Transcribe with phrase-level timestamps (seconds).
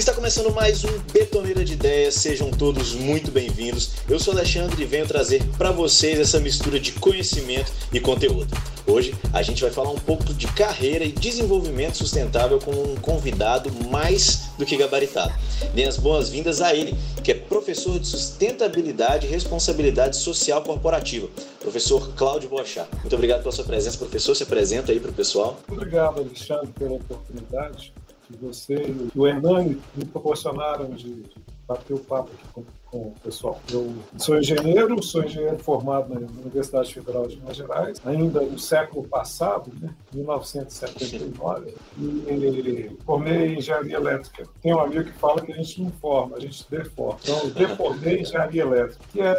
[0.00, 3.90] Está começando mais um Betoneira de Ideias, sejam todos muito bem-vindos.
[4.08, 8.48] Eu sou Alexandre e venho trazer para vocês essa mistura de conhecimento e conteúdo.
[8.86, 13.70] Hoje a gente vai falar um pouco de carreira e desenvolvimento sustentável com um convidado
[13.90, 15.34] mais do que gabaritado.
[15.74, 21.28] Dê as boas-vindas a ele, que é professor de sustentabilidade e responsabilidade social corporativa,
[21.60, 22.88] professor Cláudio Bochá.
[23.00, 24.34] Muito obrigado pela sua presença, professor.
[24.34, 25.60] Se apresenta aí para o pessoal.
[25.70, 27.92] Obrigado, Alexandre, pela oportunidade
[28.30, 31.24] que você e o Hernani me proporcionaram de
[31.70, 33.60] bater o papo aqui com, com, o pessoal.
[33.70, 39.06] Eu sou engenheiro, sou engenheiro formado na Universidade Federal de Minas Gerais, ainda no século
[39.06, 44.44] passado, né, 1979, e formei engenharia elétrica.
[44.60, 47.20] Tem um amigo que fala que a gente não forma, a gente deforma.
[47.22, 49.36] Então, eu deformei engenharia elétrica, que é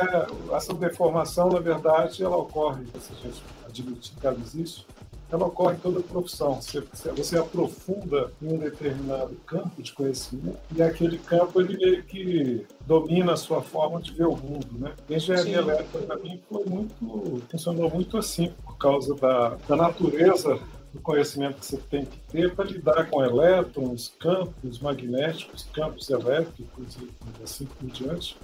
[0.54, 4.86] essa deformação, na verdade, ela ocorre, se a gente admitir que ela existe,
[5.32, 6.62] ela ocorre em toda profissão.
[6.62, 6.82] Você,
[7.16, 13.34] você aprofunda em um determinado campo de conhecimento e aquele campo ele meio que domina
[13.34, 14.94] a sua forma de ver o mundo, né?
[15.10, 20.60] A engenharia elétrica para mim foi muito, funcionou muito assim por causa da, da natureza
[20.94, 26.98] do conhecimento que você tem que ter para lidar com elétrons, campos magnéticos, campos elétricos
[26.98, 28.36] e assim por diante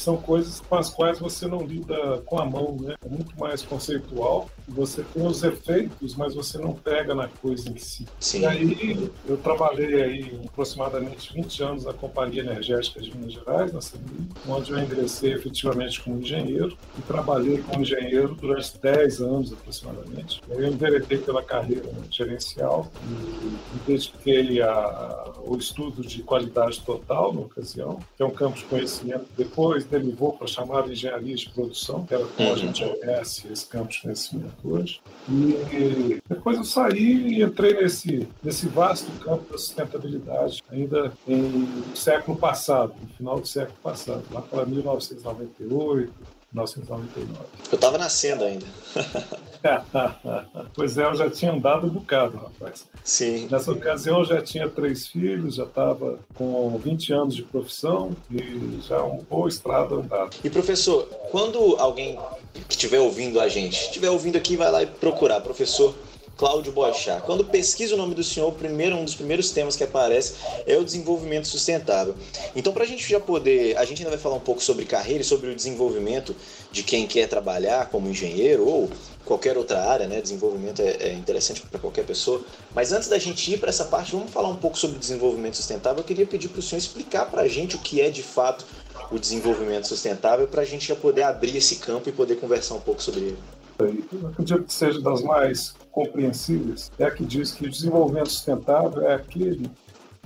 [0.00, 2.94] são coisas com as quais você não lida com a mão, né?
[3.04, 4.48] É muito mais conceitual.
[4.68, 8.06] Você tem os efeitos, mas você não pega na coisa em si.
[8.20, 8.40] Sim.
[8.40, 13.80] E aí eu trabalhei aí aproximadamente 20 anos na Companhia Energética de Minas Gerais, na
[13.80, 20.40] CEMI, onde eu ingressei efetivamente como engenheiro e trabalhei como engenheiro durante 10 anos aproximadamente.
[20.48, 27.98] Eu enveredei pela carreira gerencial e me dediquei ao estudo de qualidade total na ocasião,
[28.16, 32.14] que é um campo de conhecimento depois derivou para chamar de engenharia de produção, que
[32.14, 32.58] era como a uhum.
[32.58, 35.00] gente conhece esse campo de conhecimento hoje.
[35.28, 42.36] E depois eu saí e entrei nesse, nesse vasto campo da sustentabilidade, ainda em século
[42.36, 46.12] passado, no final do século passado, lá para 1998,
[46.52, 47.38] 1999.
[47.70, 48.66] Eu estava nascendo ainda.
[50.74, 52.86] pois é, eu já tinha andado um bocado, rapaz.
[53.04, 53.48] Sim.
[53.50, 58.80] Nessa ocasião eu já tinha três filhos, já estava com 20 anos de profissão e
[58.82, 60.30] já uma boa estrada andada.
[60.42, 62.18] E professor, quando alguém
[62.66, 65.94] que estiver ouvindo a gente, estiver ouvindo aqui, vai lá e procurar, professor
[66.38, 67.20] Cláudio Boachá.
[67.20, 70.34] Quando pesquisa o nome do senhor, primeiro, um dos primeiros temas que aparece
[70.64, 72.14] é o desenvolvimento sustentável.
[72.54, 75.20] Então, para a gente já poder, a gente ainda vai falar um pouco sobre carreira
[75.20, 76.36] e sobre o desenvolvimento
[76.70, 78.88] de quem quer trabalhar como engenheiro ou
[79.24, 80.20] qualquer outra área, né?
[80.20, 82.40] Desenvolvimento é, é interessante para qualquer pessoa.
[82.72, 85.98] Mas antes da gente ir para essa parte, vamos falar um pouco sobre desenvolvimento sustentável.
[85.98, 88.64] Eu queria pedir para o senhor explicar para a gente o que é de fato
[89.10, 92.80] o desenvolvimento sustentável, para a gente já poder abrir esse campo e poder conversar um
[92.80, 93.38] pouco sobre ele.
[93.80, 99.14] Eu acredito que seja das mais compreensíveis, é a que diz que desenvolvimento sustentável é
[99.14, 99.68] aquele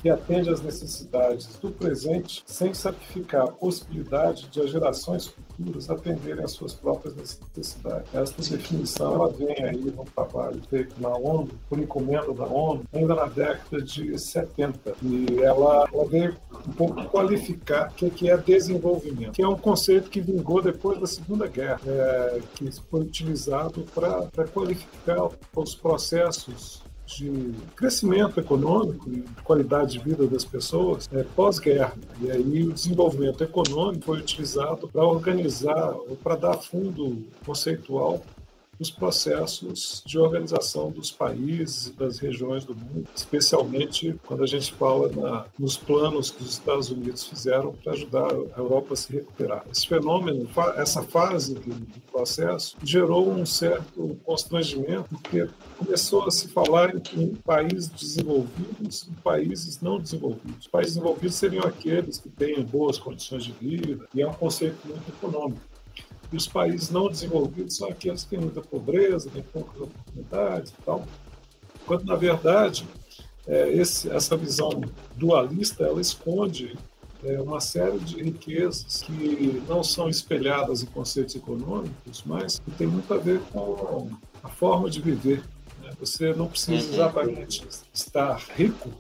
[0.02, 6.44] que atende às necessidades do presente sem sacrificar a possibilidade de as gerações futuras atenderem
[6.44, 8.12] às suas próprias necessidades.
[8.12, 13.14] Esta definição ela vem aí no trabalho feito na ONU, por encomenda da ONU, ainda
[13.14, 14.96] na década de 70.
[15.02, 16.36] E ela, ela veio
[16.66, 21.06] um pouco qualificar o que é desenvolvimento, que é um conceito que vingou depois da
[21.06, 26.82] Segunda Guerra, é, que foi utilizado para qualificar os processos
[27.16, 31.94] de crescimento econômico e de qualidade de vida das pessoas é, pós-guerra.
[32.20, 38.22] E aí o desenvolvimento econômico foi utilizado para organizar, ou para dar fundo conceitual
[38.82, 44.72] nos processos de organização dos países e das regiões do mundo, especialmente quando a gente
[44.74, 49.12] fala na, nos planos que os Estados Unidos fizeram para ajudar a Europa a se
[49.12, 49.64] recuperar.
[49.70, 56.48] Esse fenômeno, essa fase do, do processo, gerou um certo constrangimento, porque começou a se
[56.48, 60.62] falar em países desenvolvidos e países não desenvolvidos.
[60.62, 64.76] Os países desenvolvidos seriam aqueles que têm boas condições de vida, e é um conceito
[64.88, 65.71] muito econômico.
[66.32, 70.82] E os países não desenvolvidos são aqueles que têm muita pobreza, têm poucas oportunidades e
[70.82, 71.06] tal.
[71.86, 72.86] Quando, na verdade,
[73.46, 74.70] é, esse, essa visão
[75.16, 76.76] dualista, ela esconde
[77.24, 82.86] é, uma série de riquezas que não são espelhadas em conceitos econômicos, mas que tem
[82.86, 84.10] muito a ver com
[84.42, 85.42] a forma de viver.
[85.82, 85.90] Né?
[86.00, 86.94] Você não precisa uhum.
[86.94, 88.90] exatamente estar rico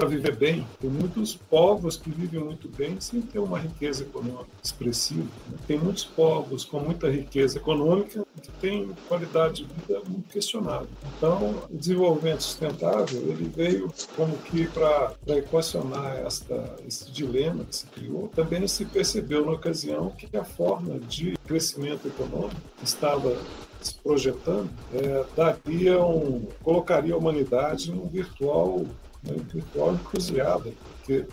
[0.00, 0.66] para viver bem.
[0.80, 5.28] Tem muitos povos que vivem muito bem sem ter uma riqueza econômica expressiva.
[5.48, 5.58] Né?
[5.66, 10.88] Tem muitos povos com muita riqueza econômica que têm qualidade de vida muito questionável.
[11.16, 17.86] Então, o desenvolvimento sustentável ele veio como que para equacionar esta, esse dilema que se
[17.86, 18.28] criou.
[18.28, 23.36] Também se percebeu na ocasião que a forma de crescimento econômico estava
[23.82, 28.84] se projetando, é, daria um, colocaria a humanidade num virtual
[29.24, 31.26] uma virtual encruzilhada, porque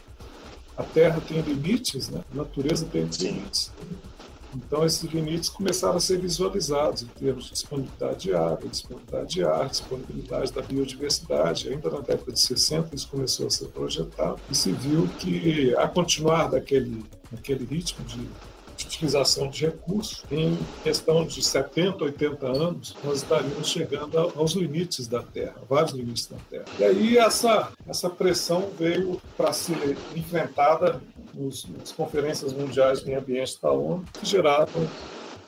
[0.78, 2.22] a Terra tem limites, né?
[2.32, 3.28] a natureza tem Sim.
[3.28, 3.72] limites.
[4.56, 9.44] Então, esses limites começaram a ser visualizados em termos de disponibilidade de água, disponibilidade de
[9.44, 11.70] ar, disponibilidade da biodiversidade.
[11.70, 15.88] Ainda na década de 60, isso começou a ser projetado e se viu que, a
[15.88, 18.28] continuar daquele, daquele ritmo de
[18.86, 25.24] utilização de recursos, em questão de 70, 80 anos, nós estaríamos chegando aos limites da
[25.24, 26.66] Terra, vários limites da Terra.
[26.80, 31.02] E aí essa, essa pressão veio para ser enfrentada
[31.34, 34.68] nos, nas conferências mundiais de ambiente da ONU, que geraram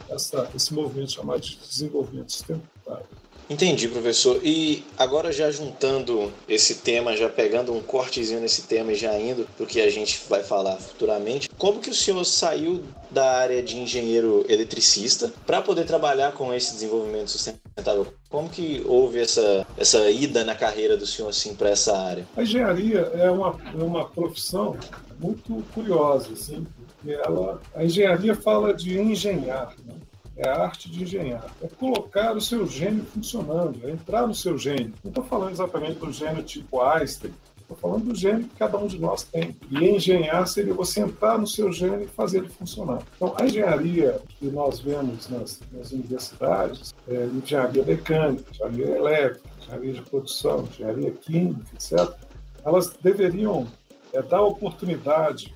[0.09, 3.05] essa, esse movimento chamado de desenvolvimento sustentável.
[3.49, 4.39] Entendi, professor.
[4.43, 9.47] E agora já juntando esse tema, já pegando um cortezinho nesse tema e já indo
[9.57, 13.63] para o que a gente vai falar futuramente, como que o senhor saiu da área
[13.63, 18.13] de engenheiro eletricista para poder trabalhar com esse desenvolvimento sustentável?
[18.29, 22.27] Como que houve essa, essa ida na carreira do senhor assim para essa área?
[22.37, 24.77] A engenharia é uma, é uma profissão
[25.19, 29.95] muito curiosa, assim, porque ela, a engenharia fala de engenhar, né?
[30.39, 31.45] É a arte de engenhar.
[31.61, 34.93] É colocar o seu gênio funcionando, é entrar no seu gênio.
[35.03, 38.87] Não estou falando exatamente do gênio tipo Einstein, estou falando do gênio que cada um
[38.87, 39.55] de nós tem.
[39.69, 43.03] E engenhar seria você entrar no seu gênio e fazer ele funcionar.
[43.15, 49.93] Então, a engenharia que nós vemos nas, nas universidades, é engenharia mecânica, engenharia elétrica, engenharia
[49.93, 52.15] de produção, engenharia química, etc.,
[52.63, 53.67] elas deveriam
[54.13, 55.53] é, dar oportunidade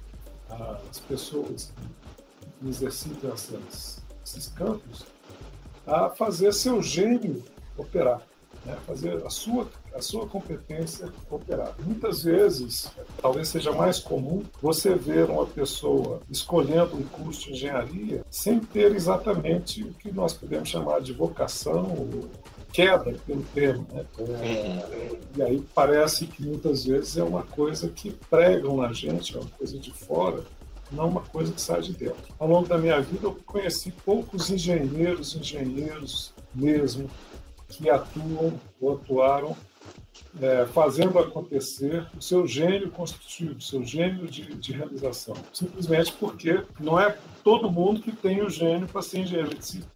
[0.49, 1.73] às pessoas
[2.59, 5.05] que exercitam essas esses campos
[5.85, 7.43] a fazer seu gênio
[7.77, 8.21] operar,
[8.65, 8.77] né?
[8.87, 11.75] fazer a sua, a sua competência operar.
[11.79, 12.89] Muitas vezes,
[13.21, 18.95] talvez seja mais comum, você ver uma pessoa escolhendo um curso de engenharia sem ter
[18.95, 22.29] exatamente o que nós podemos chamar de vocação ou
[22.71, 23.85] queda pelo termo.
[23.93, 24.05] Né?
[24.41, 29.39] É, e aí parece que muitas vezes é uma coisa que pregam na gente, é
[29.39, 30.43] uma coisa de fora,
[30.93, 32.33] não uma coisa que sai de dentro.
[32.39, 37.09] Ao longo da minha vida, eu conheci poucos engenheiros, engenheiros mesmo,
[37.67, 39.55] que atuam ou atuaram
[40.41, 45.35] é, fazendo acontecer o seu gênio construtivo, o seu gênio de, de, realização.
[45.51, 49.91] Simplesmente porque não é todo mundo que tem o gênio para ser engenheiro eletricista.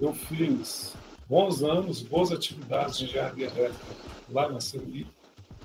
[0.00, 0.94] Eu fiz
[1.28, 3.86] bons anos, boas atividades de engenharia elétrica
[4.30, 5.06] lá na CELI,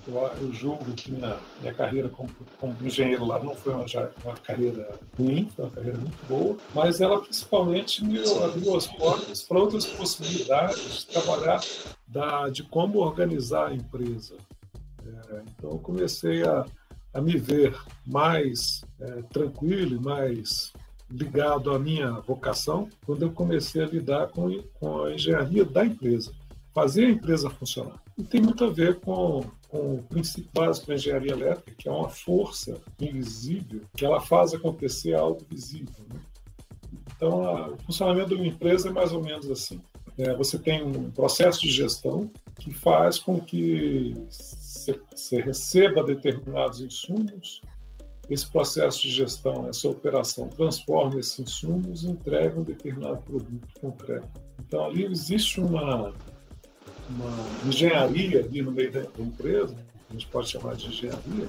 [0.07, 2.29] eu, eu julgo que minha, minha carreira como,
[2.59, 3.85] como, engenheiro lá não foi uma,
[4.23, 9.43] uma, carreira ruim, foi uma carreira muito boa, mas ela principalmente me abriu as portas
[9.43, 11.61] para outras possibilidades de trabalhar
[12.07, 14.35] da, de como organizar a empresa.
[15.05, 16.65] É, então, eu comecei a,
[17.13, 20.73] a me ver mais é, tranquilo, mais
[21.09, 26.31] ligado à minha vocação, quando eu comecei a lidar com, com a engenharia da empresa,
[26.73, 28.01] fazer a empresa funcionar.
[28.17, 31.91] E tem muito a ver com com o princípio básico da engenharia elétrica, que é
[31.91, 36.05] uma força invisível que ela faz acontecer algo visível.
[36.13, 36.19] Né?
[37.15, 39.81] Então, a, o funcionamento de uma empresa é mais ou menos assim.
[40.15, 42.29] É, você tem um processo de gestão
[42.59, 44.13] que faz com que
[45.11, 47.59] você receba determinados insumos,
[48.29, 54.29] esse processo de gestão, essa operação, transforma esses insumos e entrega um determinado produto concreto.
[54.59, 56.13] Então, ali existe uma
[57.09, 59.75] uma engenharia ali no meio da empresa,
[60.09, 61.47] a gente pode chamar de engenharia,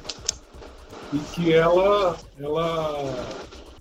[1.12, 3.04] e que ela, ela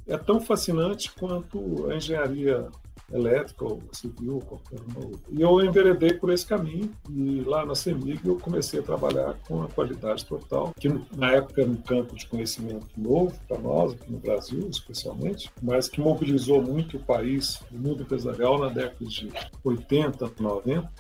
[0.08, 2.68] é tão fascinante quanto a engenharia
[3.12, 5.22] elétrica ou civil, qualquer uma outra.
[5.30, 9.63] E eu enveredei por esse caminho e lá na CEMIG eu comecei a trabalhar com
[9.63, 14.12] a qualidade total, que na época era um campo de conhecimento novo para nós, aqui
[14.12, 19.32] no Brasil especialmente, mas que mobilizou muito o país, o mundo empresarial na década de
[19.63, 20.92] 80, 90,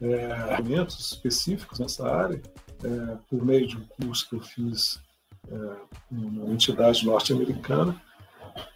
[0.00, 2.40] é, específicos nessa área,
[2.82, 5.00] é, por meio de um curso que eu fiz
[5.48, 5.76] é,
[6.10, 8.00] numa entidade norte-americana,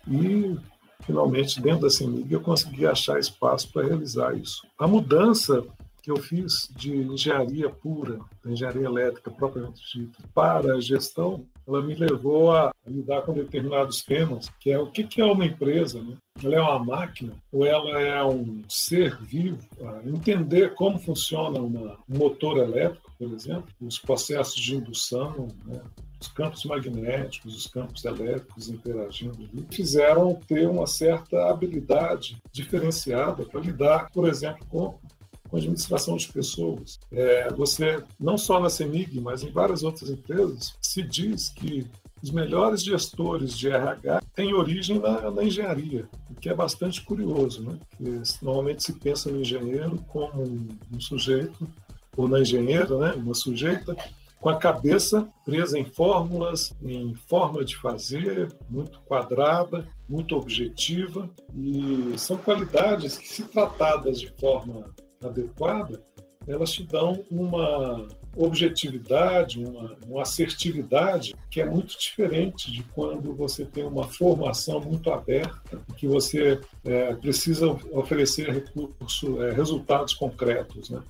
[0.09, 0.57] e
[1.03, 4.67] finalmente, dentro da CEMIG, eu consegui achar espaço para realizar isso.
[4.79, 5.63] A mudança
[6.03, 11.95] que eu fiz de engenharia pura, engenharia elétrica propriamente dita, para a gestão, ela me
[11.95, 16.17] levou a lidar com determinados temas, que é o que é uma empresa, né?
[16.43, 19.59] ela é uma máquina ou ela é um ser vivo,
[20.05, 25.81] entender como funciona um motor elétrico, por exemplo, os processos de indução, né?
[26.21, 33.61] os campos magnéticos, os campos elétricos interagindo ali, fizeram ter uma certa habilidade diferenciada para
[33.61, 34.99] lidar, por exemplo, com
[35.49, 36.99] com administração de pessoas.
[37.13, 41.87] É, você, não só na CEMIG, mas em várias outras empresas, se diz que
[42.23, 47.63] os melhores gestores de RH têm origem na, na engenharia, o que é bastante curioso,
[47.63, 47.79] né?
[47.91, 51.69] Porque normalmente se pensa no engenheiro como um, um sujeito,
[52.17, 53.13] ou na engenheira, né?
[53.13, 53.97] uma sujeita,
[54.41, 62.13] com a cabeça presa em fórmulas, em forma de fazer, muito quadrada, muito objetiva, e
[62.19, 64.95] são qualidades que, se tratadas de forma
[65.29, 66.03] adequada,
[66.47, 73.65] elas te dão uma objetividade, uma, uma, assertividade que é muito diferente de quando você
[73.65, 80.91] tem uma formação muito aberta, que você é, precisa oferecer recurso, é, resultados concretos.
[80.91, 81.01] Né?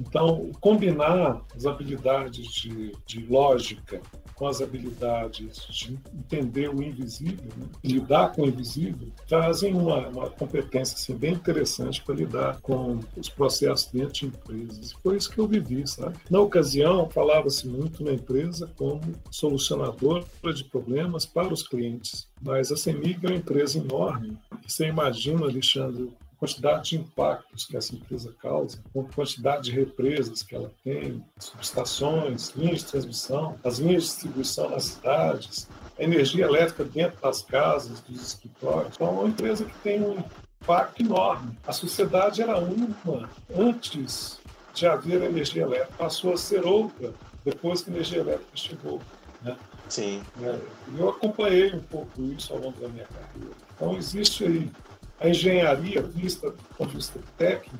[0.00, 4.00] Então, combinar as habilidades de, de lógica
[4.34, 7.66] com as habilidades de entender o invisível, né?
[7.82, 13.28] lidar com o invisível, trazem uma, uma competência assim, bem interessante para lidar com os
[13.28, 14.92] processos dentro de empresas.
[15.02, 16.16] Foi isso que eu vivi, sabe?
[16.30, 19.00] Na ocasião, falava-se muito na empresa como
[19.30, 20.24] solucionadora
[20.54, 24.36] de problemas para os clientes, mas a CEMIG é uma empresa enorme.
[24.66, 26.10] Você imagina, Alexandre,
[26.44, 32.50] quantidade de impactos que essa empresa causa, com quantidade de represas que ela tem, subestações,
[32.50, 38.00] linhas de transmissão, as linhas de distribuição nas cidades, a energia elétrica dentro das casas,
[38.00, 38.94] dos escritórios.
[38.94, 40.22] Então, é uma empresa que tem um
[40.60, 41.58] impacto enorme.
[41.66, 44.38] A sociedade era uma antes
[44.74, 49.00] de haver energia elétrica, passou a ser outra depois que a energia elétrica chegou.
[49.40, 49.56] Né?
[49.88, 50.22] Sim.
[50.42, 50.58] É,
[50.98, 53.54] eu acompanhei um pouco isso ao longo da minha carreira.
[53.76, 54.70] Então, existe aí
[55.20, 57.78] a engenharia vista do ponto de vista técnico,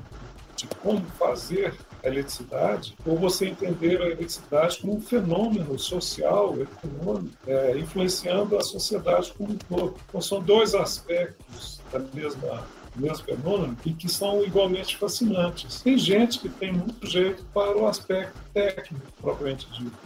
[0.55, 7.35] de como fazer a eletricidade, ou você entender a eletricidade como um fenômeno social, econômico,
[7.45, 9.95] é, influenciando a sociedade como um todo.
[10.07, 12.65] Então, são dois aspectos da mesma
[12.95, 15.81] mesmo fenômeno e que são igualmente fascinantes.
[15.81, 19.97] Tem gente que tem muito jeito para o aspecto técnico, propriamente dito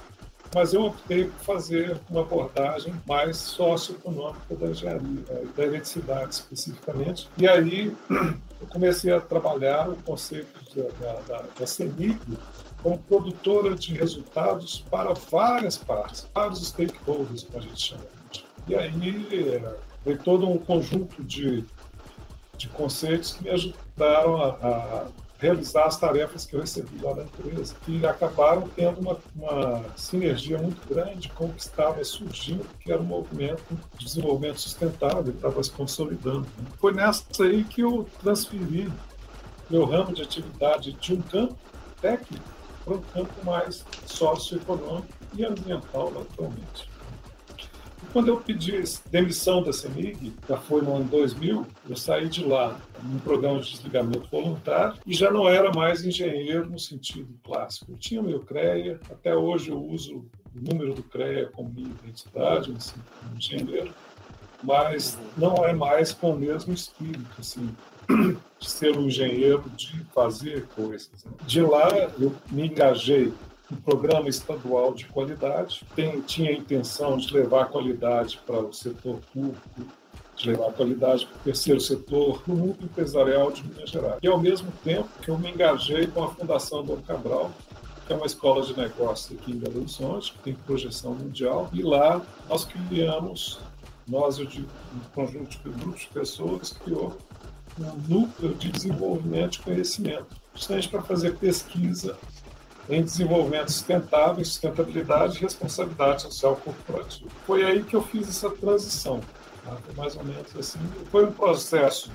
[0.53, 7.29] mas eu optei por fazer uma abordagem mais socioeconômica da engenharia, eh, da eletricidade especificamente.
[7.37, 11.65] E aí eu comecei a trabalhar o conceito da, da, da
[12.81, 18.03] como produtora de resultados para várias partes, vários stakeholders, como a gente chama.
[18.67, 19.75] E aí eh,
[20.05, 21.65] veio todo um conjunto de,
[22.57, 25.07] de conceitos que me ajudaram a, a
[25.39, 30.57] realizar as tarefas que eu recebi lá na empresa, que acabaram tendo uma, uma sinergia
[30.57, 33.63] muito grande com o que estava surgindo, que era um movimento
[33.97, 36.41] de desenvolvimento sustentável, estava se consolidando.
[36.57, 36.65] Né?
[36.77, 38.91] Foi nessa aí que eu transferi
[39.69, 41.55] meu ramo de atividade de um campo
[42.01, 42.43] técnico
[42.83, 46.88] para um campo mais socioeconômico e ambiental, naturalmente.
[48.11, 52.79] Quando eu pedi demissão da CEMIG, já foi no ano 2000, eu saí de lá
[53.03, 57.91] num programa de desligamento voluntário e já não era mais engenheiro no sentido clássico.
[57.91, 60.25] Eu tinha meu CREA, até hoje eu uso
[60.55, 63.93] o número do CREA como minha identidade, assim, como engenheiro,
[64.63, 67.69] mas não é mais com o mesmo espírito, assim,
[68.59, 71.11] de ser um engenheiro, de fazer coisas.
[71.23, 71.31] Né?
[71.45, 71.87] De lá
[72.19, 73.31] eu me engajei
[73.71, 79.19] um programa estadual de qualidade, tem, tinha a intenção de levar qualidade para o setor
[79.31, 79.59] público,
[80.35, 84.19] de levar qualidade para o terceiro setor, para o mundo empresarial de Minas Gerais.
[84.23, 87.51] E, ao mesmo tempo, que eu me engajei com a Fundação Dom Cabral,
[88.07, 91.83] que é uma escola de negócios aqui em Belo Horizonte, que tem projeção mundial, e
[91.83, 93.59] lá nós criamos,
[94.07, 97.15] nós, eu um conjunto de grupos de pessoas, criou
[97.77, 102.17] um núcleo de desenvolvimento de conhecimento, justamente para fazer pesquisa
[102.89, 107.29] em desenvolvimento sustentável, sustentabilidade e responsabilidade social corporativa.
[107.45, 109.21] Foi aí que eu fiz essa transição,
[109.63, 109.77] tá?
[109.95, 110.79] mais ou menos assim.
[111.11, 112.11] Foi um processo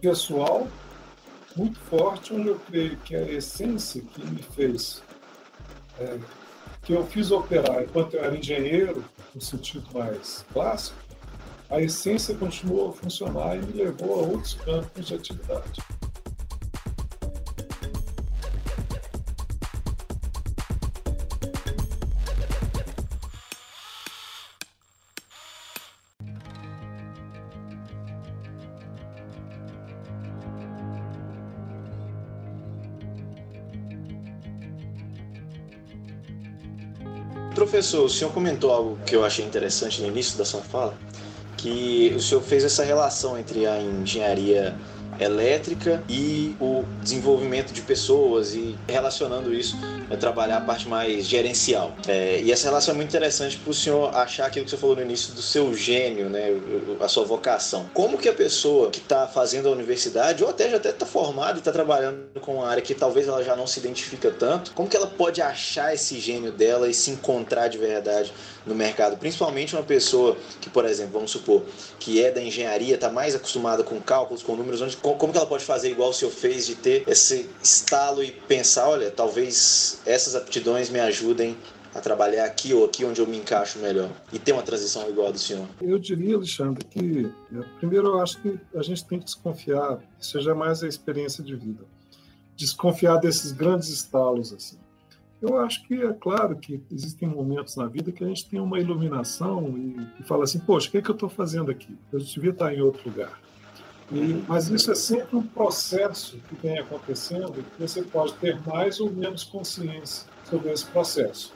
[0.00, 0.68] pessoal
[1.56, 5.02] muito forte, onde eu creio que a essência que me fez,
[5.98, 6.18] é,
[6.82, 10.98] que eu fiz operar enquanto eu era engenheiro, no sentido mais clássico,
[11.70, 15.80] a essência continuou a funcionar e me levou a outros campos de atividade.
[37.80, 40.92] Professor, o senhor comentou algo que eu achei interessante no início da sua fala,
[41.56, 44.76] que o senhor fez essa relação entre a engenharia
[45.20, 49.76] elétrica e o desenvolvimento de pessoas e relacionando isso
[50.10, 51.94] a trabalhar a parte mais gerencial.
[52.08, 54.96] É, e essa relação é muito interessante para o senhor achar aquilo que você falou
[54.96, 56.48] no início do seu gênio, né,
[57.00, 57.88] a sua vocação.
[57.94, 61.58] Como que a pessoa que está fazendo a universidade, ou até já está formada e
[61.58, 64.96] está trabalhando com uma área que talvez ela já não se identifica tanto, como que
[64.96, 68.32] ela pode achar esse gênio dela e se encontrar de verdade
[68.66, 69.16] no mercado?
[69.16, 71.62] Principalmente uma pessoa que, por exemplo, vamos supor,
[71.98, 75.46] que é da engenharia, está mais acostumada com cálculos, com números, onde como que ela
[75.46, 80.34] pode fazer igual o senhor fez de ter esse estalo e pensar, olha, talvez essas
[80.34, 81.56] aptidões me ajudem
[81.94, 85.28] a trabalhar aqui ou aqui onde eu me encaixo melhor e ter uma transição igual
[85.28, 85.66] a do senhor?
[85.80, 90.54] Eu diria, Alexandre, que é, primeiro eu acho que a gente tem que desconfiar, seja
[90.54, 91.84] mais a experiência de vida,
[92.56, 94.78] desconfiar desses grandes estalos assim.
[95.42, 98.78] Eu acho que é claro que existem momentos na vida que a gente tem uma
[98.78, 101.96] iluminação e, e fala assim, poxa, o que, é que eu estou fazendo aqui?
[102.12, 103.40] Eu devia estar em outro lugar.
[104.12, 108.98] E, mas isso é sempre um processo que vem acontecendo que você pode ter mais
[108.98, 111.54] ou menos consciência sobre esse processo.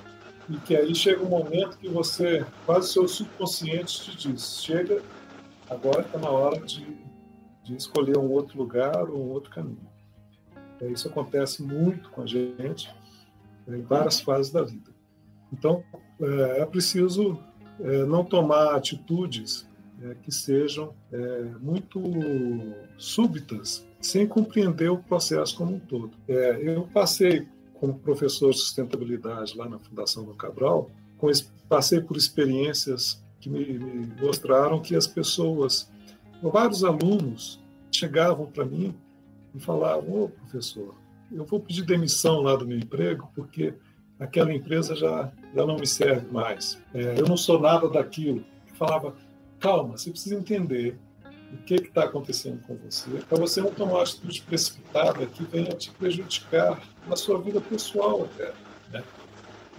[0.48, 5.02] E que aí chega um momento que você, quase o seu subconsciente te diz, chega,
[5.68, 6.86] agora está na hora de,
[7.64, 9.88] de escolher um outro lugar ou um outro caminho.
[10.80, 12.94] É, isso acontece muito com a gente
[13.66, 14.92] em várias fases da vida.
[15.52, 15.82] Então,
[16.20, 17.38] é, é preciso
[17.80, 19.66] é, não tomar atitudes
[20.04, 22.00] é, que sejam é, muito
[22.98, 26.10] súbitas, sem compreender o processo como um todo.
[26.28, 31.30] É, eu passei como professor de sustentabilidade lá na Fundação do Cabral, com,
[31.68, 35.90] passei por experiências que me, me mostraram que as pessoas,
[36.42, 38.94] vários alunos, chegavam para mim
[39.54, 40.94] e falavam: Ô oh, professor,
[41.32, 43.74] eu vou pedir demissão lá do meu emprego porque
[44.18, 46.78] aquela empresa já, já não me serve mais.
[46.92, 48.44] É, eu não sou nada daquilo.
[48.68, 49.14] Eu falava,
[49.64, 50.98] calma, você precisa entender
[51.50, 55.74] o que está acontecendo com você, para você não tomar uma atitude precipitada que venha
[55.74, 58.52] te prejudicar na sua vida pessoal até.
[58.92, 59.02] Né?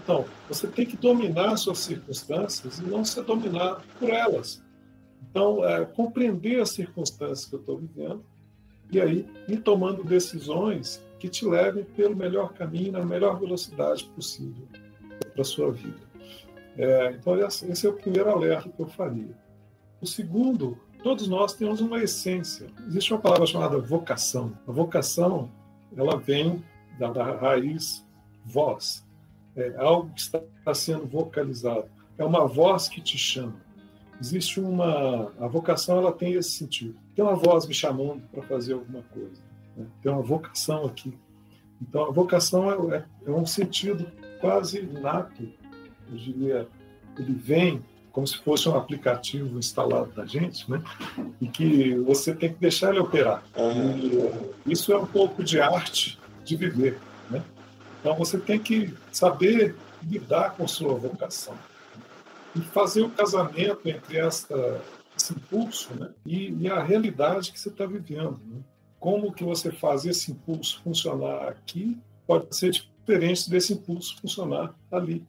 [0.02, 4.64] Então, você tem que dominar suas circunstâncias e não ser dominado por elas.
[5.30, 8.26] Então, é, compreender as circunstâncias que eu estou vivendo
[8.92, 14.68] e aí ir tomando decisões que te levem pelo melhor caminho, na melhor velocidade possível
[15.32, 16.00] para a sua vida.
[16.76, 19.45] É, então, esse é o primeiro alerta que eu faria.
[20.06, 22.68] O segundo, todos nós temos uma essência.
[22.86, 24.56] Existe uma palavra chamada vocação.
[24.68, 25.50] A vocação,
[25.98, 26.64] ela vem
[27.00, 28.06] da, da raiz
[28.46, 29.04] voz.
[29.56, 31.86] É algo que está sendo vocalizado.
[32.20, 33.56] É uma voz que te chama.
[34.22, 35.34] Existe uma.
[35.40, 36.96] A vocação, ela tem esse sentido.
[37.16, 39.42] Tem uma voz me chamando para fazer alguma coisa.
[39.76, 39.88] Né?
[40.04, 41.18] Tem uma vocação aqui.
[41.82, 44.06] Então, a vocação é, é, um sentido
[44.40, 45.50] quase inato,
[46.12, 46.68] eu diria.
[47.18, 47.84] Ele vem
[48.16, 50.82] como se fosse um aplicativo instalado na gente, né?
[51.42, 53.44] E que você tem que deixar ele operar.
[53.58, 54.52] Uhum.
[54.66, 56.98] isso é um pouco de arte de viver,
[57.30, 57.44] né?
[58.00, 61.56] Então você tem que saber lidar com sua vocação
[62.56, 64.82] e fazer o casamento entre esta,
[65.18, 66.10] esse impulso né?
[66.26, 68.40] e, e a realidade que você está vivendo.
[68.48, 68.62] Né?
[68.98, 75.22] como que você faz esse impulso funcionar aqui pode ser diferente desse impulso funcionar ali.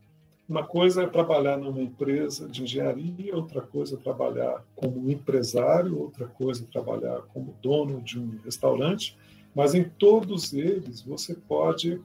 [0.49, 6.27] Uma coisa é trabalhar numa empresa de engenharia, outra coisa é trabalhar como empresário, outra
[6.27, 9.17] coisa é trabalhar como dono de um restaurante,
[9.55, 12.01] mas em todos eles você pode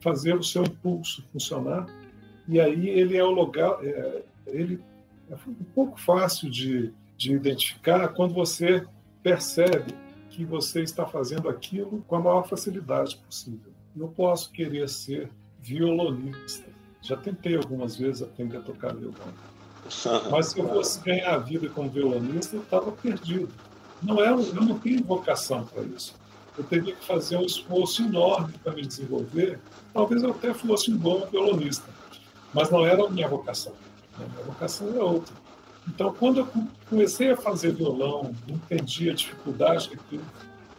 [0.00, 1.86] fazer o seu impulso funcionar
[2.48, 4.80] e aí ele é o lugar, é, ele
[5.30, 8.86] é um pouco fácil de, de identificar quando você
[9.22, 9.94] percebe
[10.30, 13.72] que você está fazendo aquilo com a maior facilidade possível.
[13.96, 16.73] Eu posso querer ser violonista.
[17.04, 19.14] Já tentei algumas vezes aprender a tocar violão.
[20.30, 23.50] Mas se eu fosse ganhar a vida como violonista, eu estava perdido.
[24.02, 26.14] Não é, eu não tenho vocação para isso.
[26.56, 29.60] Eu teria que fazer um esforço enorme para me desenvolver.
[29.92, 31.88] Talvez eu até fosse um bom violonista,
[32.54, 33.74] mas não era a minha vocação.
[34.16, 35.34] A minha vocação é outra.
[35.86, 36.48] Então, quando eu
[36.88, 40.24] comecei a fazer violão, entendi a dificuldade que aquilo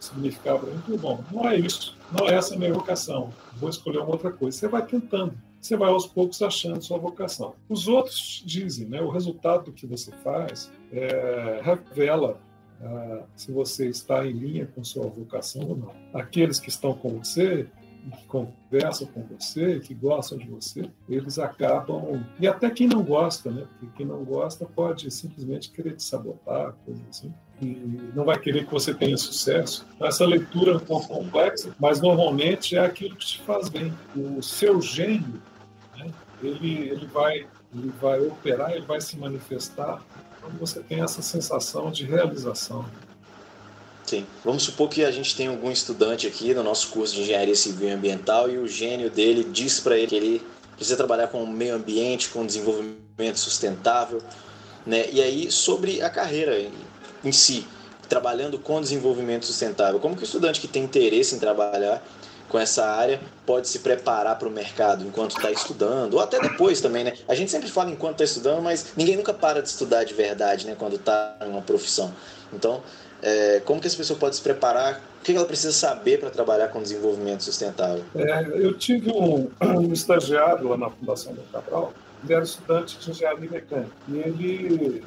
[0.00, 3.98] significava para mim, bom, não é isso, não é essa a minha vocação, vou escolher
[3.98, 4.56] uma outra coisa.
[4.56, 5.34] Você vai tentando,
[5.66, 7.54] você vai aos poucos achando sua vocação.
[7.68, 12.40] Os outros dizem, né, o resultado do que você faz é, revela
[12.80, 15.92] ah, se você está em linha com sua vocação ou não.
[16.12, 17.68] Aqueles que estão com você
[18.10, 22.24] que conversam com você, que gostam de você, eles acabam.
[22.38, 23.66] E até quem não gosta, né?
[23.68, 27.32] Porque quem não gosta pode simplesmente querer te sabotar, coisa assim.
[27.60, 27.66] E
[28.14, 29.86] não vai querer que você tenha sucesso.
[30.00, 33.92] Essa leitura é um pouco complexa, mas normalmente é aquilo que te faz bem.
[34.14, 35.42] O seu gênio?
[36.48, 40.02] Ele, ele, vai, ele vai operar, ele vai se manifestar
[40.40, 42.84] quando você tem essa sensação de realização.
[44.04, 44.24] Sim.
[44.44, 47.88] Vamos supor que a gente tem algum estudante aqui no nosso curso de Engenharia Civil
[47.88, 50.42] e Ambiental e o gênio dele diz para ele que ele
[50.76, 54.22] precisa trabalhar com o meio ambiente, com desenvolvimento sustentável,
[54.86, 55.10] né?
[55.10, 56.70] E aí sobre a carreira
[57.24, 57.66] em si,
[58.08, 62.06] trabalhando com desenvolvimento sustentável, como que o estudante que tem interesse em trabalhar
[62.48, 66.80] com essa área pode se preparar para o mercado enquanto está estudando, ou até depois
[66.80, 67.14] também, né?
[67.28, 70.66] A gente sempre fala enquanto está estudando, mas ninguém nunca para de estudar de verdade,
[70.66, 70.76] né?
[70.78, 72.12] Quando está em uma profissão.
[72.52, 72.82] Então,
[73.22, 75.00] é, como que essa pessoa pode se preparar?
[75.20, 78.04] O que ela precisa saber para trabalhar com desenvolvimento sustentável?
[78.14, 83.10] É, eu tive um, um, estagiário lá na Fundação do Cabral, ele era estudante de
[83.10, 85.04] engenharia mecânica, e ele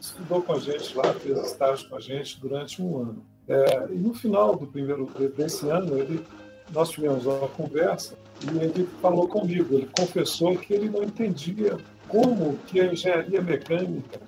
[0.00, 3.26] estudou com a gente lá, fez estágio com a gente durante um ano.
[3.48, 6.24] É, e no final do primeiro desse ano, ele,
[6.72, 11.76] nós tivemos uma conversa e ele falou comigo, ele confessou que ele não entendia
[12.06, 14.20] como que a engenharia mecânica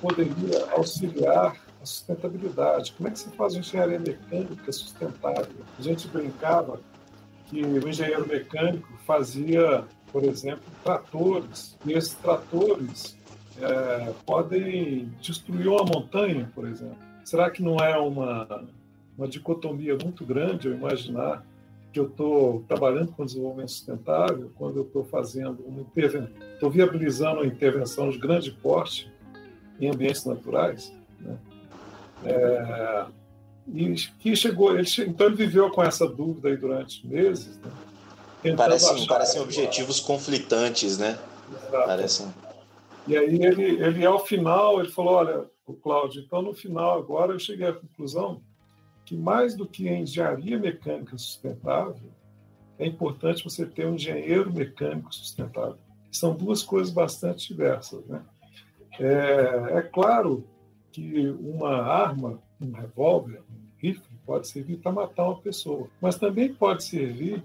[0.00, 2.92] poderia auxiliar a sustentabilidade.
[2.92, 5.54] Como é que se faz engenharia mecânica sustentável?
[5.78, 6.80] A gente brincava
[7.46, 13.16] que o engenheiro mecânico fazia, por exemplo, tratores, e esses tratores
[13.60, 16.96] é, podem destruir uma montanha, por exemplo.
[17.24, 18.64] Será que não é uma,
[19.16, 21.44] uma dicotomia muito grande eu imaginar
[21.92, 27.40] que eu estou trabalhando com desenvolvimento sustentável quando eu estou fazendo uma intervenção, estou viabilizando
[27.40, 29.12] uma intervenção de grande porte
[29.78, 31.36] em ambientes naturais, né?
[32.24, 33.06] É,
[33.74, 37.58] e que chegou, ele, então ele viveu com essa dúvida aí durante meses.
[37.58, 38.54] Né?
[38.56, 41.18] Parecem, parecem objetivos conflitantes, né?
[41.50, 41.86] Exato.
[41.86, 42.34] Parecem.
[43.06, 47.32] E aí ele, ele, ao final, ele falou, olha, o Cláudio, então no final agora
[47.32, 48.40] eu cheguei à conclusão
[49.04, 52.10] que mais do que a engenharia mecânica sustentável,
[52.78, 55.78] é importante você ter um engenheiro mecânico sustentável.
[56.10, 58.22] São duas coisas bastante diversas, né?
[58.98, 60.44] É, é claro
[60.90, 66.52] que uma arma, um revólver, um rifle, pode servir para matar uma pessoa, mas também
[66.52, 67.42] pode servir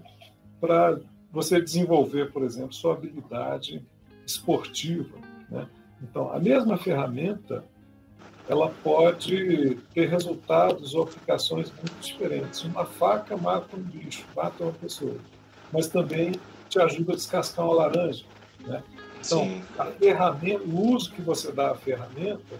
[0.60, 1.00] para
[1.32, 3.82] você desenvolver, por exemplo, sua habilidade
[4.26, 5.18] esportiva.
[5.50, 5.68] Né?
[6.02, 7.64] Então, a mesma ferramenta
[8.48, 12.62] ela pode ter resultados ou aplicações muito diferentes.
[12.64, 15.16] Uma faca mata um bicho, mata uma pessoa,
[15.72, 16.32] mas também
[16.68, 18.24] te ajuda a descascar uma laranja.
[18.60, 18.82] Né?
[19.20, 19.62] Então, Sim.
[19.78, 22.56] a ferramenta, o uso que você dá à ferramenta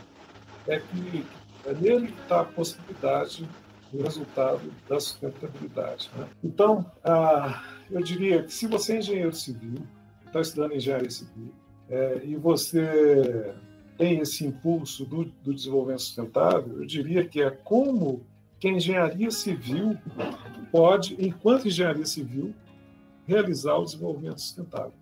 [0.67, 1.25] é que
[1.65, 3.49] é nele que está a possibilidade
[3.91, 6.11] do resultado da sustentabilidade.
[6.17, 6.27] Né?
[6.45, 9.87] Então, ah, eu diria que se você é engenheiro civil,
[10.27, 11.53] está estudando engenharia civil,
[11.89, 13.55] é, e você
[13.99, 18.23] tem esse impulso do, do, desenvolvimento sustentável, eu diria que é como
[18.59, 19.99] que a engenharia civil
[20.73, 22.55] pode, enquanto engenharia civil,
[23.27, 24.93] realizar o desenvolvimento sustentável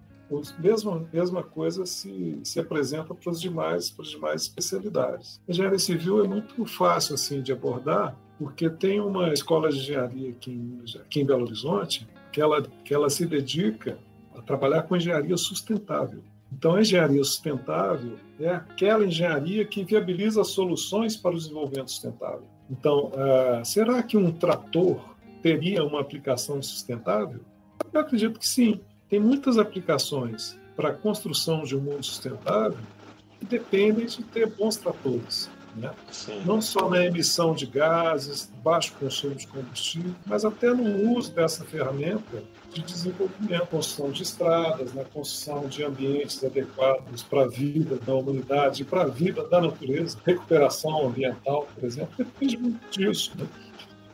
[0.59, 5.40] mesma, mesma coisa se, se apresenta para as demais, para demais especialidades.
[5.46, 10.30] A engenharia civil é muito fácil assim de abordar, porque tem uma escola de engenharia
[10.30, 13.98] aqui em, aqui em Belo Horizonte que ela, que ela se dedica
[14.35, 16.22] a trabalhar com engenharia sustentável.
[16.52, 22.44] Então, a engenharia sustentável é aquela engenharia que viabiliza soluções para o desenvolvimento sustentável.
[22.70, 25.00] Então, uh, será que um trator
[25.42, 27.40] teria uma aplicação sustentável?
[27.92, 28.80] Eu acredito que sim.
[29.09, 32.78] Tem muitas aplicações para a construção de um mundo sustentável
[33.38, 35.50] que dependem de ter bons tratores.
[35.77, 35.91] Né?
[36.47, 41.65] Não só na emissão de gases, baixo consumo de combustível, mas até no uso dessa
[41.65, 48.15] ferramenta de desenvolvimento, construção de estradas, na construção de ambientes adequados para a vida da
[48.15, 53.33] humanidade e para a vida da natureza, recuperação ambiental, por exemplo, depende muito disso.
[53.37, 53.47] Né?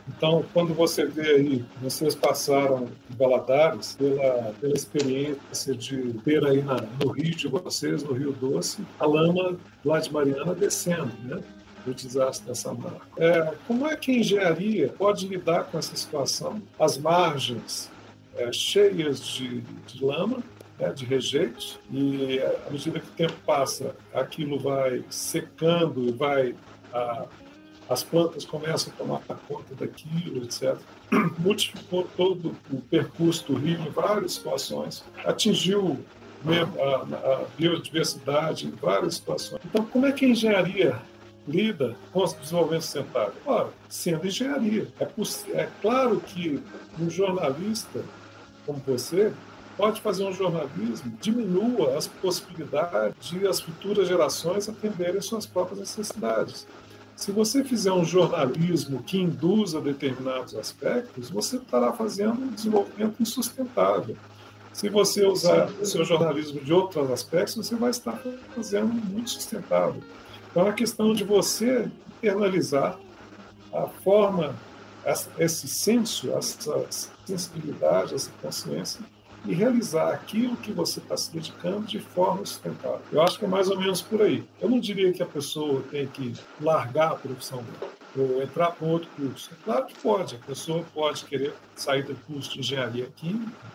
[0.09, 6.63] Então, quando você vê aí, vocês passaram em Valadares pela, pela experiência de ter aí
[6.63, 11.41] na, no rio de vocês, no Rio Doce, a lama lá de Mariana descendo, né?
[11.85, 13.01] do desastre dessa marca.
[13.17, 16.63] É, como é que a engenharia pode lidar com essa situação?
[16.79, 17.91] As margens
[18.37, 20.43] é, cheias de, de lama,
[20.79, 26.55] né, de rejeitos, e à medida que o tempo passa, aquilo vai secando e vai
[26.93, 27.27] a,
[27.89, 30.77] as plantas começam a tomar conta daquilo, etc.
[31.39, 35.99] Multiplicou todo o percurso do rio em várias situações, atingiu
[36.45, 39.61] a, biodiversidade em várias situações.
[39.65, 40.99] Então, como é que a engenharia
[41.47, 43.35] lida com o desenvolvimento sustentável?
[43.45, 44.89] Ora, sendo engenharia.
[44.99, 45.07] É,
[45.55, 46.63] é claro que
[46.99, 48.05] um jornalista
[48.67, 49.33] como você
[49.77, 56.67] pode fazer um jornalismo diminua as possibilidades de as futuras gerações atenderem suas próprias necessidades.
[57.23, 64.17] Se você fizer um jornalismo que induza determinados aspectos, você estará fazendo um desenvolvimento insustentável.
[64.73, 68.21] Se você usar o seu jornalismo de outros aspectos, você vai estar
[68.57, 70.03] fazendo muito sustentável.
[70.51, 72.99] Então, é questão de você internalizar
[73.73, 74.57] a forma,
[75.39, 76.85] esse senso, essa
[77.25, 79.01] sensibilidade, essa consciência
[79.45, 83.03] e realizar aquilo que você está se dedicando de forma sustentável.
[83.11, 84.45] Eu acho que é mais ou menos por aí.
[84.61, 87.93] Eu não diria que a pessoa tem que largar a profissão dela.
[88.17, 89.51] ou entrar para outro curso?
[89.53, 93.67] É claro que pode, a pessoa pode querer sair do curso de engenharia química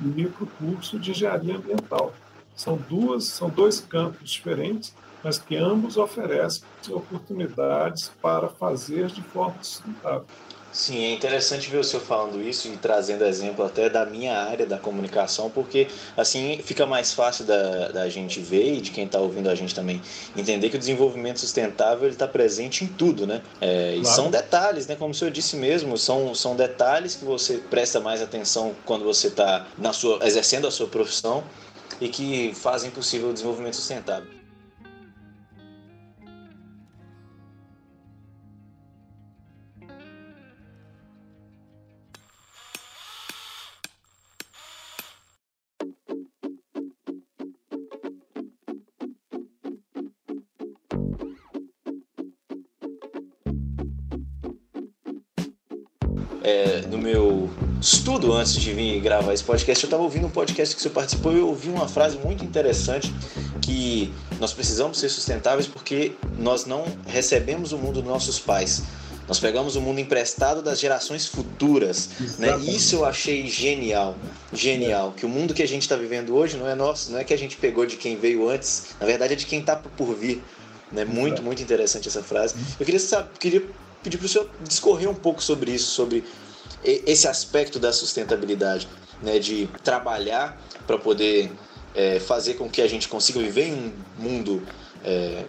[0.00, 2.12] e ir para o curso de engenharia ambiental.
[2.54, 9.62] São duas, são dois campos diferentes, mas que ambos oferecem oportunidades para fazer de forma
[9.62, 10.26] sustentável.
[10.78, 14.64] Sim, é interessante ver o senhor falando isso e trazendo exemplo até da minha área
[14.64, 19.18] da comunicação, porque assim fica mais fácil da, da gente ver e de quem está
[19.18, 20.00] ouvindo a gente também
[20.36, 23.42] entender que o desenvolvimento sustentável está presente em tudo, né?
[23.60, 24.14] É, e claro.
[24.14, 24.94] são detalhes, né?
[24.94, 29.26] Como o senhor disse mesmo, são, são detalhes que você presta mais atenção quando você
[29.26, 29.66] está
[30.22, 31.42] exercendo a sua profissão
[32.00, 34.37] e que fazem possível o desenvolvimento sustentável.
[56.48, 60.74] É, no meu estudo antes de vir gravar esse podcast, eu estava ouvindo um podcast
[60.74, 63.12] que você participou e eu ouvi uma frase muito interessante
[63.60, 68.82] que nós precisamos ser sustentáveis porque nós não recebemos o mundo dos nossos pais.
[69.26, 72.08] Nós pegamos o mundo emprestado das gerações futuras.
[72.38, 72.56] Né?
[72.60, 74.16] Isso eu achei genial.
[74.50, 75.12] Genial.
[75.14, 75.20] É.
[75.20, 77.34] Que o mundo que a gente está vivendo hoje não é nosso, não é que
[77.34, 80.42] a gente pegou de quem veio antes, na verdade é de quem está por vir.
[80.90, 81.04] Né?
[81.04, 82.54] Muito, muito interessante essa frase.
[82.80, 83.66] Eu queria, saber, queria
[84.02, 86.24] pedir para o senhor discorrer um pouco sobre isso, sobre
[86.84, 88.88] esse aspecto da sustentabilidade,
[89.22, 91.50] né, de trabalhar para poder
[91.94, 94.62] é, fazer com que a gente consiga viver em um mundo
[95.04, 95.44] é,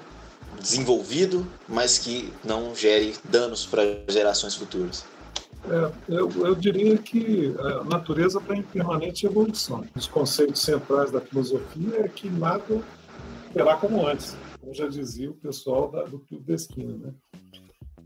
[0.60, 5.06] desenvolvido, mas que não gere danos para gerações futuras.
[5.66, 9.86] É, eu, eu, diria que a natureza está em permanente evolução.
[9.96, 12.82] Os conceitos centrais da filosofia é que nada
[13.54, 16.98] terá como antes, como já dizia o pessoal da, do Clube da Esquina.
[16.98, 17.14] Né?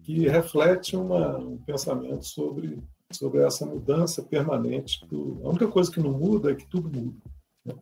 [0.04, 2.78] Que reflete uma, um pensamento sobre,
[3.12, 5.06] sobre essa mudança permanente.
[5.08, 7.18] Do, a única coisa que não muda é que tudo muda.
[7.66, 7.74] Né?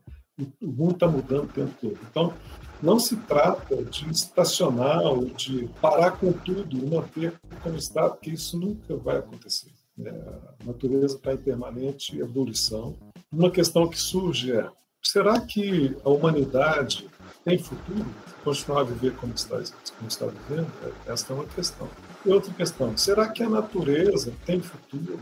[0.62, 2.00] O, mundo está mudando o tempo todo.
[2.10, 2.34] Então,
[2.82, 8.32] não se trata de estacionar ou de parar com tudo e manter como está, porque
[8.32, 9.72] isso nunca vai acontecer.
[9.98, 10.12] Né?
[10.12, 12.98] A natureza está em permanente evolução.
[13.32, 14.70] Uma questão que surge é:
[15.04, 17.10] será que a humanidade
[17.44, 18.06] tem futuro?
[18.44, 19.62] Continuar a viver como está,
[19.98, 20.72] como está vivendo?
[21.06, 21.88] Esta é uma questão.
[22.26, 25.20] Outra questão: será que a natureza tem futuro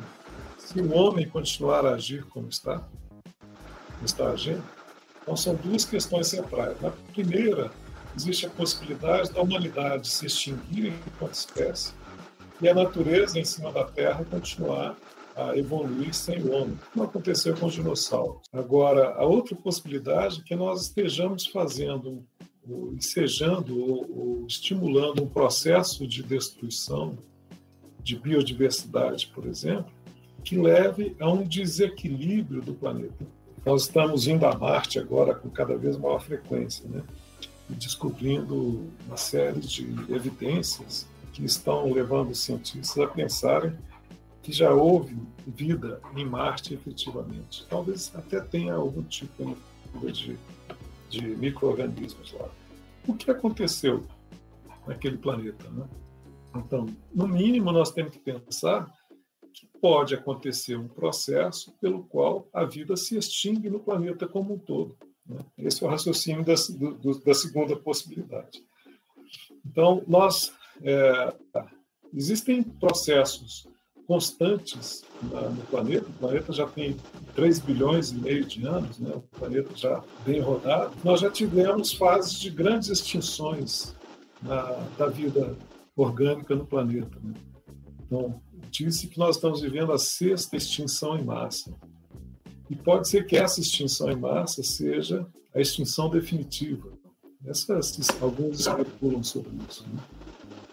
[0.57, 2.79] se o homem continuar a agir como está?
[3.93, 4.63] Como está agindo?
[5.21, 6.79] Então, são duas questões centrais.
[6.81, 7.71] Na primeira,
[8.15, 11.93] existe a possibilidade da humanidade se extinguir enquanto espécie
[12.62, 14.97] e a natureza em cima da Terra continuar
[15.35, 18.41] a evoluir sem o homem, como aconteceu com os dinossauros.
[18.51, 22.25] Agora, a outra possibilidade é que nós estejamos fazendo
[22.93, 27.17] ensejando ou, ou estimulando um processo de destruição
[28.03, 29.91] de biodiversidade, por exemplo,
[30.43, 33.25] que leve a um desequilíbrio do planeta.
[33.65, 37.03] Nós estamos indo a Marte agora com cada vez maior frequência, né?
[37.69, 43.73] E descobrindo uma série de evidências que estão levando os cientistas a pensarem
[44.41, 47.65] que já houve vida em Marte efetivamente.
[47.69, 49.55] Talvez até tenha algum tipo
[50.12, 50.38] de,
[51.10, 52.50] de micro-organismos lá
[53.08, 54.04] o que aconteceu
[54.88, 55.69] naquele planeta.
[55.69, 55.88] Né?
[56.56, 58.91] Então, no mínimo, nós temos que pensar
[59.54, 64.60] que pode acontecer um processo pelo qual a vida se extingue no planeta como um
[64.60, 64.95] todo.
[65.26, 65.39] Né?
[65.58, 66.54] Esse é o raciocínio da,
[67.02, 68.63] do, da segunda possibilidade.
[69.65, 71.34] Então, nós é,
[72.13, 73.67] existem processos
[74.10, 76.08] constantes no planeta.
[76.10, 76.98] O planeta já tem
[77.36, 79.12] 3 bilhões e meio de anos, né?
[79.13, 80.95] o planeta já bem rodado.
[81.04, 83.93] Nós já tivemos fases de grandes extinções
[84.41, 84.63] na,
[84.98, 85.56] da vida
[85.95, 87.19] orgânica no planeta.
[87.22, 87.36] Né?
[88.04, 88.41] Então,
[88.72, 91.72] disse que nós estamos vivendo a sexta extinção em massa.
[92.67, 96.91] E pode ser que essa extinção em massa seja a extinção definitiva.
[97.45, 99.86] Essas, alguns especulam sobre isso.
[99.88, 100.00] Né?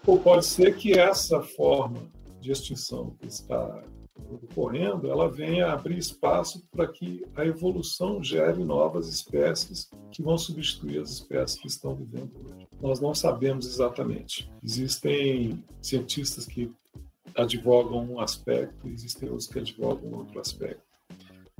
[0.07, 2.16] Ou pode ser que essa forma
[2.47, 3.83] de extinção que está
[4.31, 10.37] ocorrendo, ela vem a abrir espaço para que a evolução gere novas espécies que vão
[10.37, 12.67] substituir as espécies que estão vivendo hoje.
[12.81, 14.49] Nós não sabemos exatamente.
[14.63, 16.71] Existem cientistas que
[17.35, 20.81] advogam um aspecto, existem outros que advogam outro aspecto.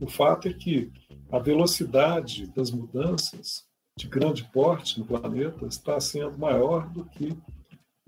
[0.02, 0.92] O fato é que
[1.32, 3.66] a velocidade das mudanças
[3.98, 7.38] de grande porte no planeta está sendo maior do que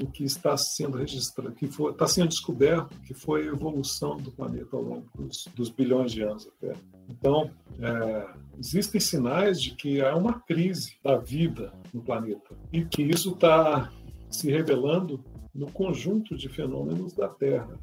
[0.01, 4.31] o que está sendo registrado, que foi, está sendo descoberto, que foi a evolução do
[4.31, 6.73] planeta ao longo dos, dos bilhões de anos até.
[7.09, 13.03] Então, é, existem sinais de que há uma crise da vida no planeta e que
[13.03, 13.91] isso está
[14.29, 17.77] se revelando no conjunto de fenômenos da Terra.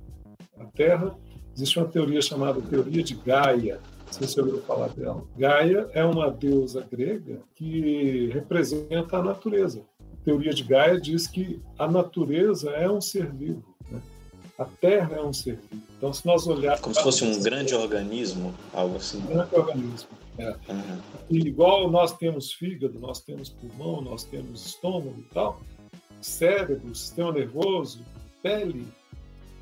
[0.58, 1.14] A Terra,
[1.54, 5.24] existe uma teoria chamada teoria de Gaia, se você ouviu falar dela.
[5.36, 9.82] Gaia é uma deusa grega que representa a natureza.
[10.26, 13.62] Teoria de Gaia diz que a natureza é um ser vivo.
[13.88, 14.02] Né?
[14.58, 15.84] A Terra é um ser vivo.
[15.96, 16.80] Então, se nós olharmos.
[16.80, 19.18] Como se fosse um grande organismo, algo assim.
[19.18, 20.08] Um grande organismo.
[20.36, 20.48] É.
[20.48, 21.00] Uhum.
[21.30, 25.60] E igual nós temos fígado, nós temos pulmão, nós temos estômago e tal,
[26.20, 28.00] cérebro, sistema nervoso,
[28.42, 28.84] pele,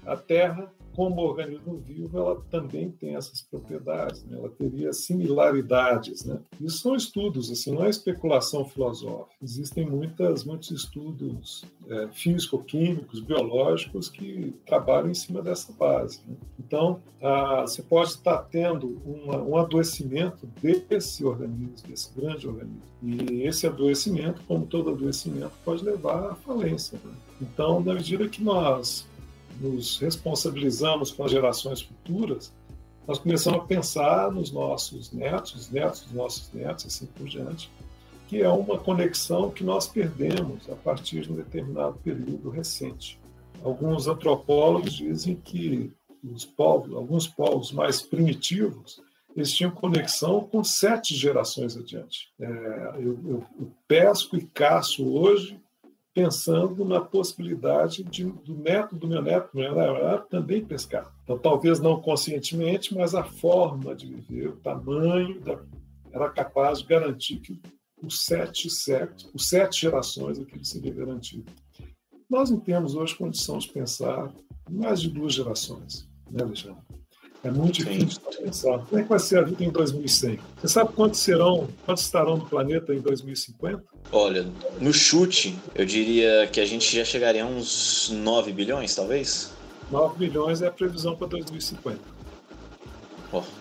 [0.07, 4.39] a Terra como organismo vivo, ela também tem essas propriedades, né?
[4.39, 6.25] ela teria similaridades.
[6.25, 6.39] Né?
[6.61, 9.35] Isso são estudos, assim, não é especulação filosófica.
[9.43, 16.21] Existem muitas, muitos estudos é, físico-químicos, biológicos, que trabalham em cima dessa base.
[16.27, 16.37] Né?
[16.59, 22.83] Então, a, você pode estar tendo uma, um adoecimento desse organismo, desse grande organismo.
[23.03, 26.99] E esse adoecimento, como todo adoecimento, pode levar à falência.
[27.05, 27.13] Né?
[27.43, 29.07] Então, na medida que nós
[29.61, 32.53] nos responsabilizamos com as gerações futuras,
[33.07, 37.71] nós começamos a pensar nos nossos netos, os netos dos nossos netos, assim por diante,
[38.29, 43.21] que é uma conexão que nós perdemos a partir de um determinado período recente.
[43.63, 49.01] Alguns antropólogos dizem que os povos, alguns povos mais primitivos,
[49.37, 52.29] eles tinham conexão com sete gerações adiante.
[52.41, 52.47] É,
[52.97, 55.59] eu, eu, eu pesco e caço hoje
[56.15, 61.13] pensando na possibilidade de, do neto do meu neto, meu neto também pescar.
[61.25, 65.61] Então, talvez não conscientemente, mas a forma de viver, o tamanho, da,
[66.13, 67.61] era capaz de garantir que
[68.01, 71.51] os sete séculos, os sete gerações aquilo seria garantido.
[72.31, 74.33] Nós não temos hoje condição de pensar
[74.71, 76.83] mais de duas gerações, né, Alexandre?
[77.45, 78.79] É muito difícil pensar.
[78.79, 80.39] Como é que vai ser a vida em 2100?
[80.57, 83.85] Você sabe quantos serão, quantos estarão no planeta em 2050?
[84.11, 84.47] Olha,
[84.81, 89.53] no chute, eu diria que a gente já chegaria a uns 9 bilhões, talvez?
[89.91, 92.15] 9 bilhões é a previsão para 2050.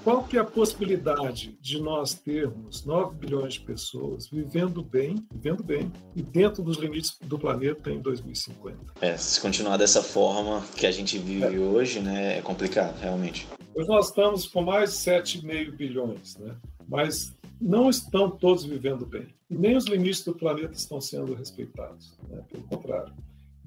[0.04, 5.64] Qual que é a possibilidade de nós termos 9 bilhões de pessoas vivendo bem, vivendo
[5.64, 8.78] bem, e dentro dos limites do planeta em 2050?
[9.02, 11.60] É, se continuar dessa forma que a gente vive é.
[11.60, 13.48] hoje, né, é complicado, realmente.
[13.76, 16.56] Hoje nós estamos com mais de 7,5 bilhões, né?
[16.88, 19.28] Mas não estão todos vivendo bem.
[19.50, 22.44] E nem os limites do planeta estão sendo respeitados, né?
[22.52, 23.14] pelo contrário.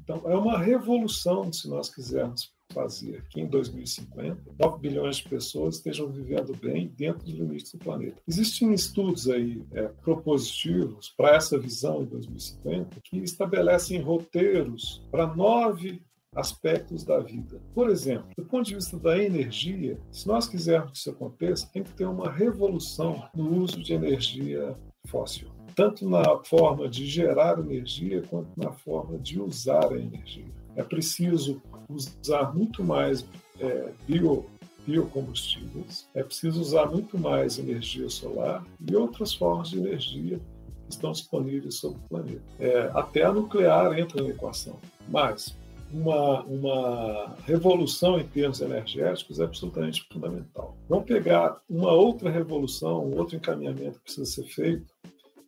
[0.03, 5.77] Então, é uma revolução, se nós quisermos fazer que em 2050 9 bilhões de pessoas
[5.77, 8.21] estejam vivendo bem dentro dos limites do planeta.
[8.29, 16.03] Existem estudos aí é, propositivos para essa visão em 2050 que estabelecem roteiros para nove
[16.35, 17.61] aspectos da vida.
[17.75, 21.83] Por exemplo, do ponto de vista da energia, se nós quisermos que isso aconteça, tem
[21.83, 28.23] que ter uma revolução no uso de energia fóssil, tanto na forma de gerar energia
[28.29, 30.47] quanto na forma de usar a energia.
[30.75, 33.27] É preciso usar muito mais
[33.59, 34.45] é, bio,
[34.87, 40.39] biocombustíveis, é preciso usar muito mais energia solar e outras formas de energia
[40.87, 42.43] que estão disponíveis sobre o planeta.
[42.61, 44.79] É, até a nuclear entra na equação.
[45.09, 45.57] Mas
[45.93, 50.77] uma, uma revolução em termos energéticos é absolutamente fundamental.
[50.89, 54.87] Vamos pegar uma outra revolução, um outro encaminhamento que precisa ser feito,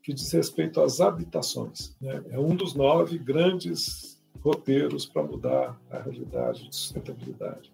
[0.02, 1.94] que diz respeito às habitações.
[2.00, 2.22] Né?
[2.30, 7.72] É um dos nove grandes roteiros para mudar a realidade de sustentabilidade.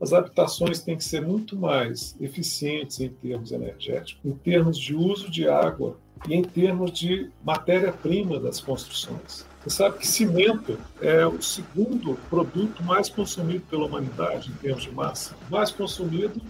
[0.00, 5.28] As habitações têm que ser muito mais eficientes em termos energéticos, em termos de uso
[5.28, 9.44] de água e em termos de matéria-prima das construções.
[9.64, 14.90] Você sabe que cimento é o segundo produto mais consumido pela humanidade em termos de
[14.90, 15.34] massa.
[15.48, 16.40] O mais consumido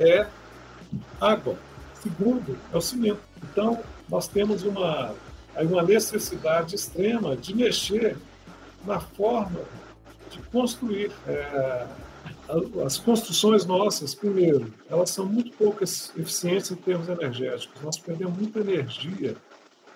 [0.00, 0.26] é
[1.20, 1.56] água.
[2.02, 3.20] Segundo é o cimento.
[3.42, 5.14] Então, nós temos uma,
[5.56, 8.16] uma necessidade extrema de mexer
[8.84, 9.60] na forma
[10.30, 11.12] de construir.
[11.26, 11.86] É,
[12.84, 17.80] as construções nossas, primeiro, elas são muito poucas eficientes em termos energéticos.
[17.82, 19.36] Nós perdemos muita energia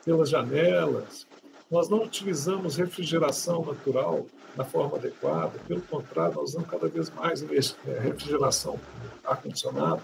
[0.05, 1.27] pelas janelas,
[1.71, 4.27] nós não utilizamos refrigeração natural
[4.57, 8.79] da forma adequada, pelo contrário, nós usamos cada vez mais é, refrigeração
[9.25, 10.01] ar-condicionado.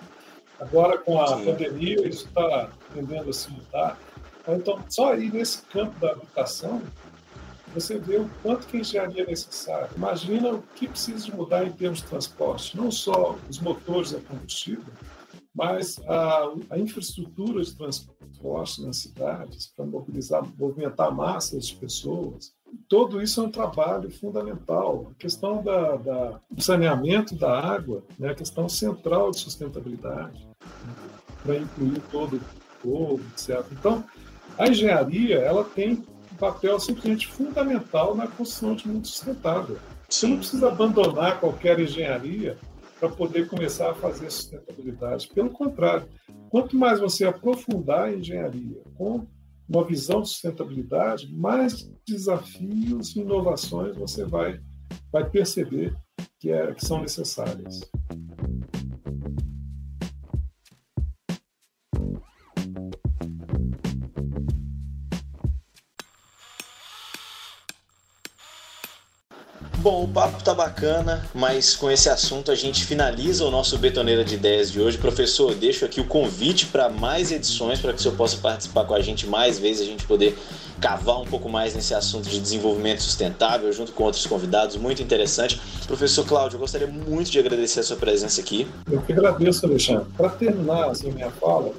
[0.61, 1.45] Agora, com a Sim.
[1.45, 3.99] pandemia, isso está tendendo a se mudar.
[4.47, 6.83] Então, só aí nesse campo da habitação,
[7.75, 9.89] você vê o quanto que a engenharia é necessária.
[9.97, 14.21] Imagina o que precisa de mudar em termos de transporte, não só os motores a
[14.21, 14.85] combustível,
[15.55, 22.55] mas a, a infraestrutura de transporte nas cidades para mobilizar, movimentar massas de pessoas.
[22.89, 25.09] Tudo isso é um trabalho fundamental.
[25.11, 30.95] A questão da, da do saneamento da água né, a questão central de sustentabilidade, né,
[31.43, 32.41] para incluir todo o
[32.83, 33.63] povo, etc.
[33.73, 34.03] Então,
[34.59, 36.05] a engenharia ela tem
[36.39, 39.79] papel simplesmente fundamental na construção de mundo sustentável.
[40.09, 42.59] Você não precisa abandonar qualquer engenharia
[43.03, 45.27] para poder começar a fazer sustentabilidade.
[45.35, 46.07] Pelo contrário,
[46.49, 49.27] quanto mais você aprofundar a engenharia com
[49.69, 54.61] uma visão de sustentabilidade, mais desafios e inovações você vai,
[55.11, 55.97] vai perceber
[56.39, 57.81] que, é, que são necessárias.
[69.83, 74.25] Bom, o papo tá bacana, mas com esse assunto a gente finaliza o nosso Betoneira
[74.25, 74.97] de Ideias de hoje.
[74.97, 78.95] Professor, deixo aqui o convite para mais edições, para que o senhor possa participar com
[78.95, 80.39] a gente mais vezes, a gente poder
[80.81, 85.61] cavar um pouco mais nesse assunto de desenvolvimento sustentável, junto com outros convidados, muito interessante.
[85.85, 88.69] Professor Cláudio, eu gostaria muito de agradecer a sua presença aqui.
[88.89, 90.07] Eu que agradeço, Alexandre.
[90.17, 91.73] Para terminar assim, minha fala,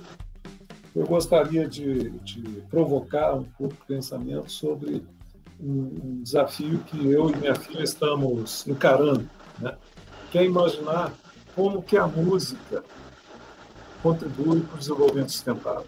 [0.93, 5.05] eu gostaria de, de provocar um pouco de pensamento sobre
[5.59, 9.29] um desafio que eu e minha filha estamos encarando,
[9.59, 9.75] né?
[10.31, 11.13] que é imaginar
[11.55, 12.83] como que a música
[14.01, 15.85] contribui para o desenvolvimento sustentável,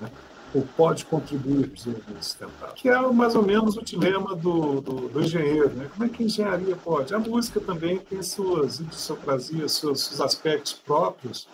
[0.00, 0.10] né?
[0.54, 4.80] ou pode contribuir para o desenvolvimento sustentável, que é mais ou menos o dilema do,
[4.80, 5.70] do, do engenheiro.
[5.70, 5.88] Né?
[5.92, 7.14] Como é que a engenharia pode?
[7.14, 11.46] A música também tem suas idiosincrasias, seus, seus aspectos próprios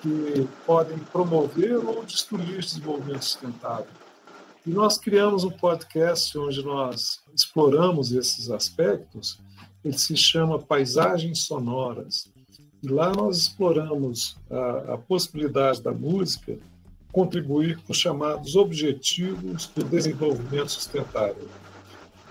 [0.00, 3.97] que podem promover ou destruir o desenvolvimento sustentável.
[4.66, 9.38] E nós criamos um podcast onde nós exploramos esses aspectos.
[9.84, 12.30] Ele se chama Paisagens Sonoras.
[12.82, 16.58] E lá nós exploramos a, a possibilidade da música
[17.12, 21.48] contribuir com os chamados Objetivos do Desenvolvimento Sustentável.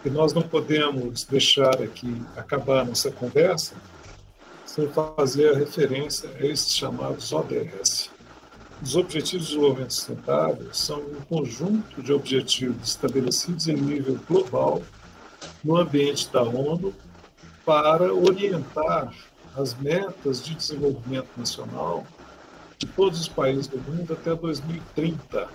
[0.06, 3.76] E nós não podemos deixar aqui acabar nossa conversa
[4.66, 8.12] sem fazer a referência a esses chamados ODS.
[8.88, 14.82] Os Objetivos de Desenvolvimento Sustentável são um conjunto de objetivos estabelecidos em nível global
[15.62, 16.96] no ambiente da ONU
[17.66, 19.14] para orientar
[19.58, 22.08] as metas de desenvolvimento nacional
[22.78, 25.50] de todos os países do mundo até 2030.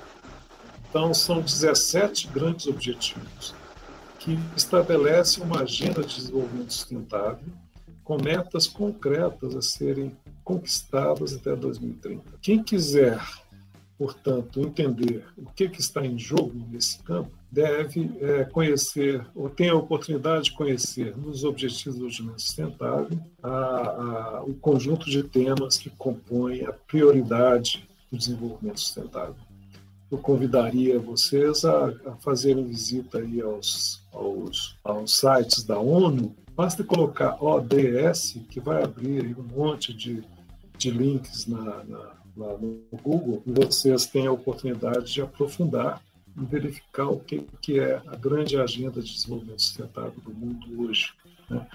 [0.91, 3.55] Então, são 17 grandes objetivos
[4.19, 7.49] que estabelecem uma agenda de desenvolvimento sustentável
[8.05, 10.15] com metas concretas a serem
[10.45, 12.23] conquistadas até 2030.
[12.41, 13.21] Quem quiser,
[13.97, 19.69] portanto, entender o que, que está em jogo nesse campo, deve é, conhecer, ou tem
[19.69, 25.77] a oportunidade de conhecer, nos Objetivos do Desenvolvimento Sustentável, a, a, o conjunto de temas
[25.77, 29.37] que compõem a prioridade do desenvolvimento sustentável.
[30.11, 36.85] Eu convidaria vocês a, a fazerem visita aí aos, aos, aos sites da ONU Basta
[36.85, 40.23] colocar ODS, que vai abrir um monte de,
[40.77, 46.03] de links na, na, lá no Google, vocês têm a oportunidade de aprofundar
[46.37, 51.13] e verificar o que, que é a grande agenda de desenvolvimento sustentável do mundo hoje.
[51.49, 51.67] Né?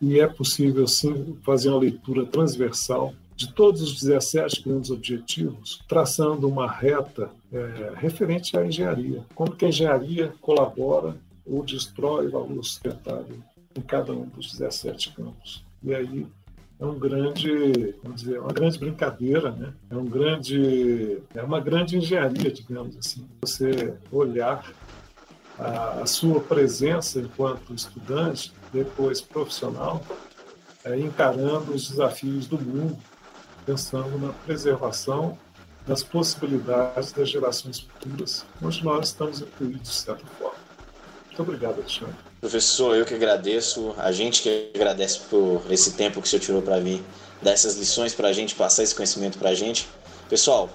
[0.00, 6.48] E é possível, sim, fazer uma leitura transversal de todos os 17 grandes objetivos, traçando
[6.48, 9.24] uma reta é, referente à engenharia.
[9.34, 13.38] Como que a engenharia colabora ou destrói valor sustentável
[13.74, 15.64] em cada um dos 17 campos.
[15.82, 16.26] E aí
[16.80, 19.74] é um grande, vamos dizer, uma grande brincadeira, né?
[19.90, 23.28] É um grande, é uma grande engenharia, digamos assim.
[23.42, 24.64] Você olhar
[25.58, 30.02] a, a sua presença enquanto estudante, depois profissional,
[30.82, 32.96] é, encarando os desafios do mundo,
[33.66, 35.36] pensando na preservação
[35.86, 40.56] das possibilidades das gerações futuras, onde nós estamos incluídos de certa forma.
[41.26, 42.29] Muito obrigado, Alexandre.
[42.40, 46.62] Professor, eu que agradeço, a gente que agradece por esse tempo que o senhor tirou
[46.62, 47.02] para vir
[47.42, 49.86] dar essas lições para a gente, passar esse conhecimento para a gente.
[50.28, 50.70] Pessoal,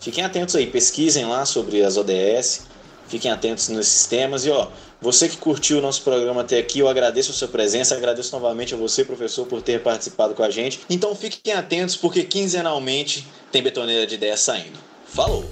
[0.00, 2.62] fiquem atentos aí, pesquisem lá sobre as ODS,
[3.06, 4.68] fiquem atentos nesses temas e ó,
[5.00, 8.72] você que curtiu o nosso programa até aqui, eu agradeço a sua presença, agradeço novamente
[8.72, 10.80] a você, professor, por ter participado com a gente.
[10.88, 14.78] Então fiquem atentos porque quinzenalmente tem betoneira de ideias saindo.
[15.04, 15.44] Falou!